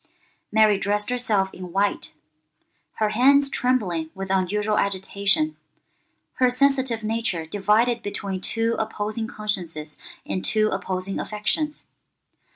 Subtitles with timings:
[0.51, 5.55] Mary dressed herself in white—her hands trembling with unusual agitation,
[6.37, 11.85] her sensitive nature divided between two opposing consciences and two opposing affections.